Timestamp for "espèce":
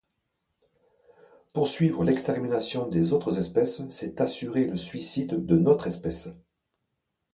5.85-6.29